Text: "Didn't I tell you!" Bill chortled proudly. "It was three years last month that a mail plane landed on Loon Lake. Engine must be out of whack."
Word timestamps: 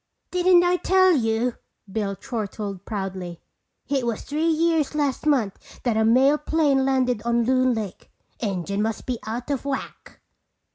"Didn't 0.31 0.63
I 0.63 0.77
tell 0.77 1.11
you!" 1.11 1.57
Bill 1.87 2.15
chortled 2.15 2.85
proudly. 2.85 3.39
"It 3.87 4.03
was 4.03 4.23
three 4.23 4.47
years 4.49 4.95
last 4.95 5.27
month 5.27 5.79
that 5.83 5.95
a 5.95 6.03
mail 6.03 6.39
plane 6.39 6.85
landed 6.85 7.21
on 7.21 7.43
Loon 7.43 7.75
Lake. 7.75 8.09
Engine 8.39 8.81
must 8.81 9.05
be 9.05 9.19
out 9.27 9.51
of 9.51 9.63
whack." 9.63 10.19